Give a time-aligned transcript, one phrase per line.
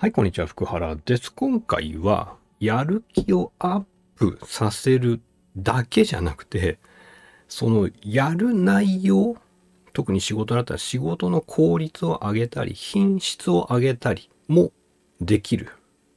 [0.00, 1.30] はい、こんにちは、福原です。
[1.30, 3.84] 今回は、やる気をアッ
[4.16, 5.20] プさせる
[5.58, 6.78] だけじゃなくて、
[7.48, 9.36] そのやる内容、
[9.92, 14.72] 特に仕事だったら仕事の効率を上げたり、品質を上げたりも
[15.20, 15.68] できる。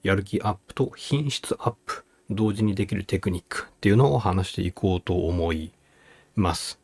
[0.01, 5.73] やる気アップと品質アップ、同時にできるテクニックっていうのを話していこうと思い
[6.37, 6.79] ます。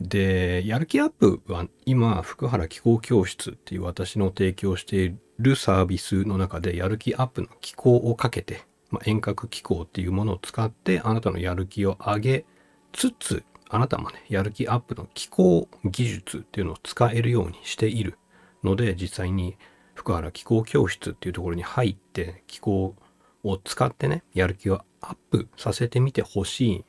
[0.00, 12.44] で、やる気アップは今、福原気候教室っていう私の提供しているサービスの中でやる気アップの機構をかけて、まあ、遠隔機構っていうものを使ってあなたのやる気を上げ
[12.92, 18.18] つつ、あなたもね、やる気アップの機構技術っていうのを使えるようにしている
[18.62, 19.56] ので、実際に
[19.94, 22.94] 福原気候教室っていうところに入って機構
[23.42, 26.84] を使ってね、やる気をアップさせてみてほし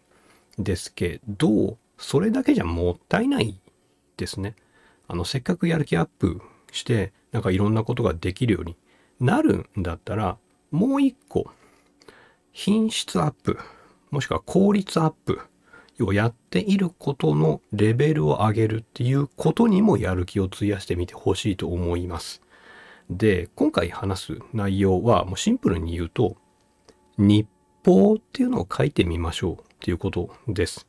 [0.57, 3.59] いんですけど、それだけじゃもったいない
[4.17, 4.55] ですね。
[5.07, 8.75] あの、せっかくやる気アップして、なんかいろんなことができるように
[9.19, 10.37] なるんだったら、
[10.71, 11.51] もう一個、
[12.51, 13.59] 品質アップ、
[14.11, 15.41] もしくは効率アップ
[16.01, 22.41] をやっていることのレベルを上げるっていうことにもやる気を費やしてみてほしいと思います。
[23.09, 26.37] で、今回話す内容はもうシンプルに言うと、
[27.17, 27.47] 日
[27.85, 30.88] 報っていうのを書いてみましょうっていうことです。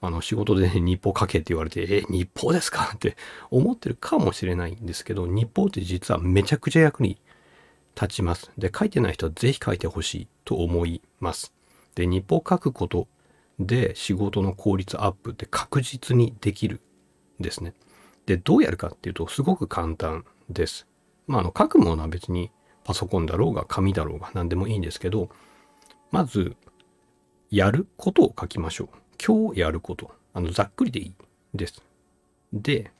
[0.00, 2.92] あの仕事で、ね、日報書けって言われて、え、日報ですか？
[2.94, 3.16] って
[3.50, 7.20] 思ってるかもしれないんですけど、日報って実はめちゃくちゃ役に
[7.94, 8.50] 立ちます。
[8.56, 11.52] で、書いてない人はぜひ書いてほしいと思います。
[11.96, 13.08] で、日報書くこと
[13.58, 16.80] で仕事の効率アップって確実にできる
[17.40, 17.74] ですね。
[18.26, 20.86] で、どうやるかっていうと、すごく簡単です。
[21.26, 22.52] まあ、あの、書くものは別に
[22.84, 25.28] パソコンだろうが紙だろうが何でもいいんですけど、
[26.12, 26.54] まず、
[27.50, 28.88] やることを書きましょう。
[29.24, 30.10] 今日やること。
[30.34, 31.14] あの、ざっくりでいい
[31.54, 31.82] です。
[32.52, 32.92] で、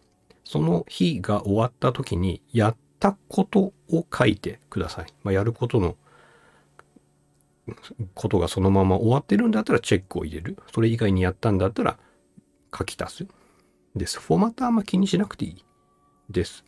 [0.45, 5.07] その日が終わった時に、やったことを書いてください。
[5.23, 5.97] まあ、やることの、
[8.15, 10.57] ことがそのまま終わってるんだったらチェックを入れる。
[10.73, 11.99] それ以外にやったんだったら
[12.77, 13.27] 書き足す。
[13.95, 14.19] です。
[14.21, 15.65] フォーマットはあんま気にしなくていい
[16.31, 16.65] です。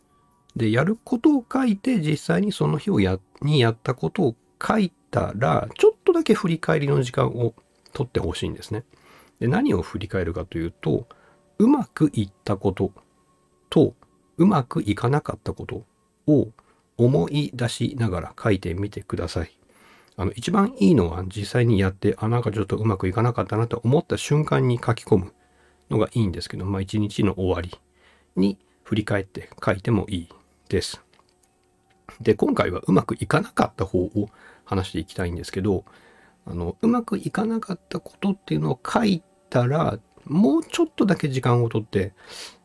[0.55, 7.53] で、やることを書いて、実際にその日をや、にやったことを書いたら、ちょっとだけ振り返りの時間を
[7.93, 8.83] 取ってほしいんですね。
[9.41, 11.07] で、何を振り返るかというと、
[11.57, 12.93] うまくいったこと
[13.71, 13.95] と、
[14.37, 15.83] うまくいかなかったこと
[16.27, 16.49] を
[16.97, 19.57] 思い出しながら書いてみてください。
[20.15, 25.33] あの、一番いいのは実際にやって、あ、なんかちょっとうまくいかなかったなと思った瞬間に書き込む
[25.89, 27.71] のがいいんですけど、まあ一日の終わり
[28.35, 30.29] に振り返って書いてもいい
[30.69, 31.01] です。
[32.19, 34.29] で、今回はうまくいかなかった方を
[34.65, 35.83] 話していきたいんですけど、
[36.45, 42.13] あの、うまくいかなかったことっていうのを書いたら、もうちょっとだけ時間をとって、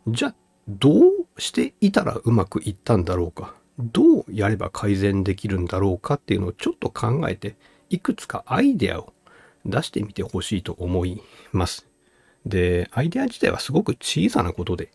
[0.06, 0.34] じゃあ、
[0.68, 3.54] どうしていたらうまくいったんだろうか。
[3.78, 7.56] どうやれば改善できるんだろうかっていうのをちょっと考えて、
[7.90, 9.12] いくつかアイデアを
[9.64, 11.20] 出してみてほしいと思い
[11.52, 11.86] ます。
[12.46, 14.90] で、アイデア自体はすごく小さなことで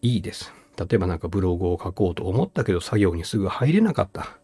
[0.00, 0.52] いいです。
[0.78, 4.38] 例えばなんかブログを書こうと思ったけど作業にすぐ入れなかった。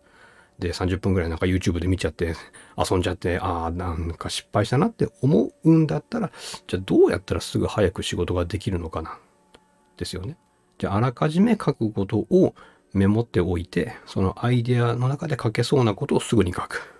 [0.59, 2.35] で、30分ぐらいなんか YouTube で見ちゃって、
[2.77, 6.33] 遊んじゃって、ああ、なんか失敗したなって思うんだったら、
[6.67, 9.19] じゃあどうやったらすぐ早く仕事ができるのかな？
[9.97, 10.37] ですよね。
[10.79, 12.55] じゃああらかじめ書くことを
[12.93, 16.95] メモっておいて、そのアイデアの中で書けそうなことをすぐに書く。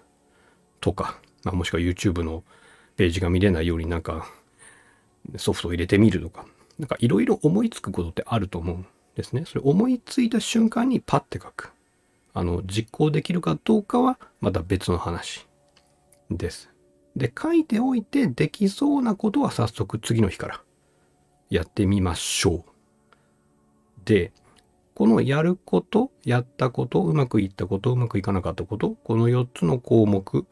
[0.81, 2.45] とか、まあ、もしくは YouTube の
[2.97, 4.29] ページが見れないようになんか
[5.37, 6.47] ソフトを入れてみるとか、
[6.79, 8.87] なんかいろいろ思いつくことってあると思うん
[9.17, 9.45] ですね。
[9.47, 11.73] それ思いついた瞬間にパッて書く。
[12.39, 15.49] あの、実行できるかどうかはまた別の話
[16.31, 16.71] です。
[17.17, 20.63] で、書いておいてできそうなことは早速次の日から
[21.51, 22.63] やってみましょう。
[24.05, 24.31] で、
[24.95, 30.47] このやること、やったこと、うまくいったこと、うまくいかなかったこと、この4つの項目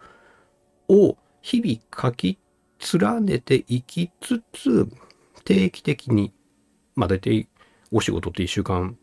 [0.89, 2.41] を日々書き
[3.01, 4.89] 連ねていきつつ、
[5.45, 6.33] 定期的に、
[6.97, 7.49] まあ大体
[7.93, 8.99] お仕事って1週間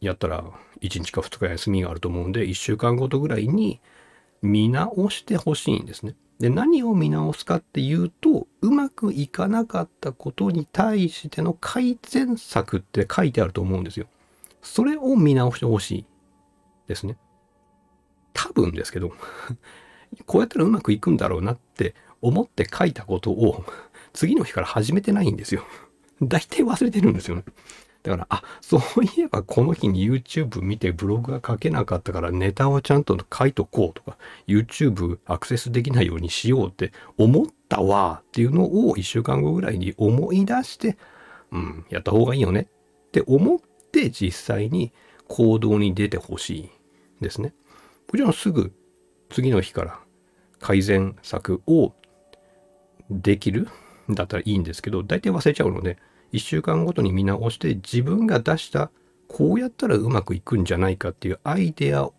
[0.00, 0.44] やったら
[0.80, 3.80] 1日か2日休みがあると思うんで、1週間ごとぐらいに
[4.42, 6.14] 見直してほしいんですね。
[6.38, 14.06] で、何を見直すかっていうと、うまくいかなかったことに対しての改善策って書いてあると思うんですよ。
[14.62, 16.06] それを見直してほしい
[16.86, 17.16] ですね。
[18.32, 19.12] 多分ですけど、
[20.26, 23.64] こうやったらうまくいくんだろうなって思って書いたことを
[24.12, 25.64] 次の日から始めてないんですよ。
[26.22, 27.44] 大体忘れてるんですよね。
[28.02, 34.16] だから、あ、そういえばこの日に YouTube 見てブログが書けなかったからネタをちゃんと書いとこうとか、
[34.46, 40.96] YouTube アクセスできないようにしようって思ったわっていうのを1週間後ぐらいに思い出して、
[41.50, 42.68] うん、やった方がいいよね
[43.08, 43.58] って思っ
[43.92, 44.92] て実際に
[45.26, 46.70] 行動に出てほしい
[47.20, 47.52] ですね。
[48.12, 48.72] もちろんすぐ
[49.30, 50.00] 次の日から
[50.60, 51.94] 改善策を
[53.10, 53.68] できる
[54.10, 55.98] だったらいいんですけど、大体忘れちゃうので、
[56.32, 58.90] 1週間ごとに見直して自分が出した
[59.28, 62.14] こうやったらうまくいくんじゃないかっていうアイデアを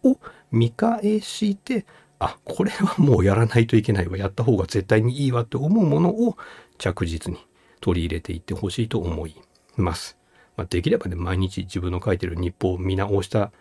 [0.52, 1.86] 見返して
[2.20, 6.38] あこれはもうやらないといけないわやった方が絶対にいいわって思うものを
[6.78, 7.40] 着実に
[7.82, 9.36] 取り入れていってほしいと思い
[9.78, 10.18] ます。
[10.58, 13.52] まあ、できればね毎日自分の書いてる日報を見直した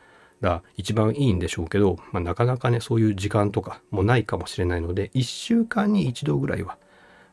[0.41, 6.77] ら一番いいんでしょうけど、まあ、なかなかねそういう時間とかもないかもしれないので1週間に1度ぐらいは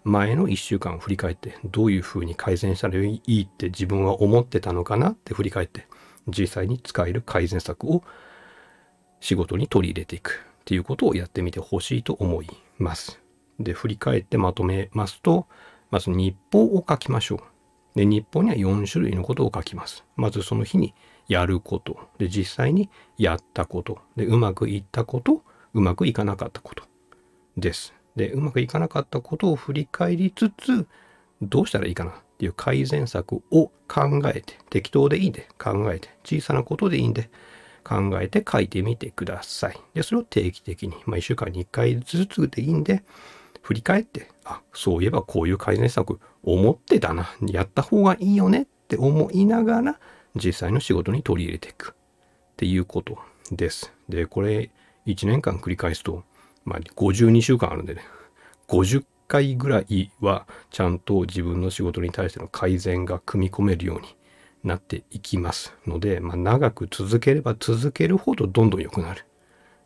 [0.06, 5.88] 前の1週間を振り返ってどういうふうに改善したらいいって自分は思ってたのかなって振り返って
[6.28, 8.04] 実際に使える改善策を
[9.20, 13.20] 仕事に取り入れていくっていうことをやってみてほしいと思います。
[13.60, 15.48] で、振り返ってまとめますと、
[15.90, 17.40] まず日報を書きましょう。
[17.98, 20.06] で、日報には4種類のことを書きます。
[20.16, 20.94] まずその日に
[21.28, 21.98] やること。
[22.20, 24.00] で、実際にやったこと。
[24.16, 25.42] で、うまくいったこと。
[25.74, 26.84] うまくいかなかったこと
[27.58, 27.95] です。
[28.16, 30.88] で、うまくいかなかったことを振り返りつつ、
[31.42, 37.30] どうしたらいいかなっていう改善策を考えて、適当でいいんで考えて、小さなことでいいんで
[37.84, 39.80] 考えて書いてみてください。
[39.94, 43.04] で、それを定期的に、まあ1週間に1回ずつでいいんで、
[43.62, 50.00] 振り返って、あ、そういえばこういう改善策思ってたな、やった方がいいよねって思いながら、
[50.36, 53.18] 実際の仕事に取り入れていくっていうこと
[53.52, 53.92] です。
[54.10, 54.70] で、これ
[55.06, 56.24] 1年間繰り返すと、
[56.66, 58.02] まあ52週間あるんでね、
[58.68, 64.16] 50回ぐらいはちゃんと自分の仕事に対しての改善が組み込めるように
[64.64, 69.26] なっていきますので、まあ、長く続ければ続けるほどどんどん良くなる。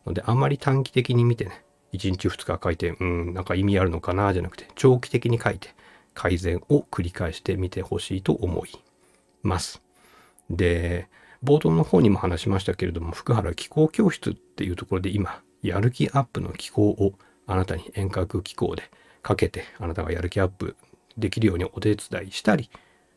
[0.06, 5.74] のであまり短期的に見てね1日2日書いてうんなんか意味あるのかなじゃなくて長期的に書いて
[6.14, 8.70] 改善を繰り返してみてほしいと思い
[9.42, 9.82] ます。
[10.48, 11.08] で
[11.44, 17.14] 冒頭の方にも話しましたけれども福原気候教室っていうところで今やる気アップの機構を
[17.46, 18.90] あなたに遠隔機構で
[19.22, 20.76] かけてあなたがやる気アップ
[21.18, 22.70] できるようにお手伝いしたり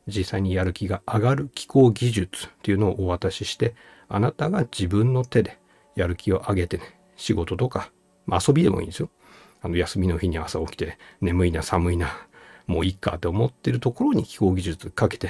[0.08, 3.76] 実際にやる気が上がる気候技術っていうのをお渡しして
[4.10, 5.58] あなたが自分の手で
[5.96, 7.92] やる気を上げてね仕事とか、
[8.26, 9.10] まあ、遊びでもいいんですよ。
[9.62, 12.10] あの休みの日に朝起きて眠いな寒いな
[12.68, 15.30] もういっかって思ってるところに気候技術かけて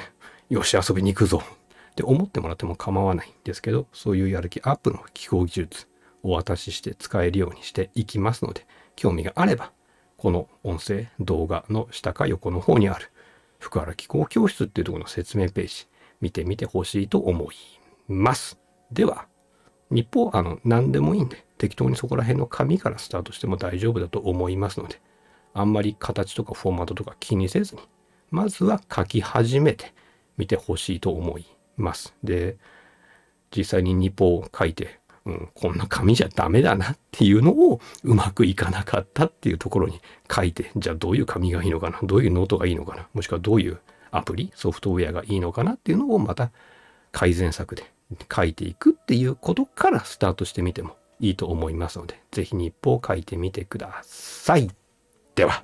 [0.50, 1.44] よし遊びに行くぞ
[1.92, 5.88] って思ってもらっても構わないんですけどそういうやる気アップの気候技術
[6.24, 8.66] お渡しして使えるようにしていきますので
[8.96, 9.72] 興味があれば
[10.18, 13.12] この音声、動画の下か横の方にある
[13.60, 15.88] 福原気候教室っていうところの説明ページ
[16.22, 17.56] 見てみてほしいと思い
[18.08, 18.58] ます。
[18.92, 19.28] では、
[19.92, 25.02] 日報あの何でもいいんで適当にそこら辺の紙からスタートしても大丈夫だと思いますので
[25.54, 27.82] あんまり形とかフォーマットとか気にせずに
[28.32, 29.94] まずは書き始めて
[30.38, 31.46] みてほしいと思い
[31.78, 32.16] ます。
[32.24, 32.58] で
[33.56, 43.80] 実際に日報を書いてうん、こんな紙じゃダメだなっていうのをうまくいかなかったっていうところに書いて、じゃあどういう紙がいいのかな、どういうノートがいいのかな、もしくはどういう
[44.12, 46.52] アプリ、ソフトウェアがいいのかなっていうのをまた
[47.12, 47.92] 改善策で
[48.34, 54.70] 書いていくっていうことからスタートしてみてもいいと思いますので、是非日報を書いてみてください。
[55.36, 55.64] では。